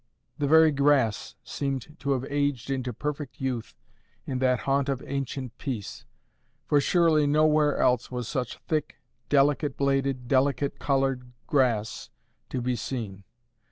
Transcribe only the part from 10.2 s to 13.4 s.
delicate coloured grass to be seen.